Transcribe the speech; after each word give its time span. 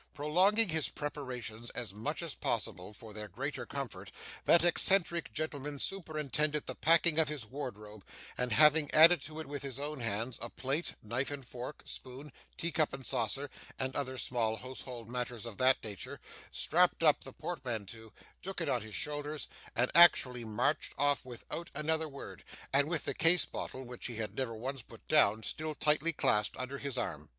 Prolonging 0.15 0.69
his 0.69 0.89
preparations 0.89 1.69
as 1.75 1.93
much 1.93 2.23
as 2.23 2.33
possible, 2.33 2.91
for 2.91 3.13
their 3.13 3.27
greater 3.27 3.67
comfort, 3.67 4.11
that 4.45 4.65
eccentric 4.65 5.31
gentleman 5.31 5.77
superintended 5.77 6.65
the 6.65 6.73
packing 6.73 7.19
of 7.19 7.27
his 7.27 7.45
wardrobe, 7.45 8.03
and 8.35 8.51
having 8.51 8.89
added 8.95 9.21
to 9.21 9.39
it 9.39 9.45
with 9.45 9.61
his 9.61 9.77
own 9.77 9.99
hands, 9.99 10.39
a 10.41 10.49
plate, 10.49 10.95
knife 11.03 11.29
and 11.29 11.45
fork, 11.45 11.83
spoon, 11.85 12.31
teacup 12.57 12.93
and 12.93 13.05
saucer, 13.05 13.47
and 13.77 13.95
other 13.95 14.17
small 14.17 14.57
household 14.57 15.07
matters 15.07 15.45
of 15.45 15.57
that 15.57 15.77
nature, 15.83 16.19
strapped 16.49 17.03
up 17.03 17.23
the 17.23 17.31
portmanteau, 17.31 18.11
took 18.41 18.59
it 18.59 18.67
on 18.67 18.81
his 18.81 18.95
shoulders, 18.95 19.47
and 19.75 19.91
actually 19.93 20.43
marched 20.43 20.93
off 20.97 21.23
without 21.23 21.69
another 21.75 22.09
word, 22.09 22.43
and 22.73 22.89
with 22.89 23.05
the 23.05 23.13
case 23.13 23.45
bottle 23.45 23.83
(which 23.83 24.07
he 24.07 24.15
had 24.15 24.33
never 24.35 24.55
once 24.55 24.81
put 24.81 25.07
down) 25.07 25.43
still 25.43 25.75
tightly 25.75 26.11
clasped 26.11 26.57
under 26.57 26.79
his 26.79 26.97
arm. 26.97 27.29